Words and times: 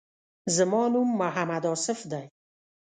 زما 0.55 0.83
نوم 0.93 1.09
محمد 1.21 1.63
آصف 1.73 1.99
دی. 2.11 2.25